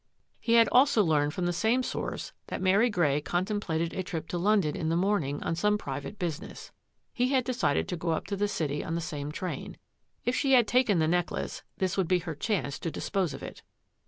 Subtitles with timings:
[0.39, 4.39] He had also learned from the same source that Mary Grey contemplated a trip to
[4.39, 6.71] London in the morning on some private business.
[7.13, 9.77] He had de cided to go up to the city on the same train.
[10.25, 13.61] If she had taken the necklace, this would be her chance to dispose of it.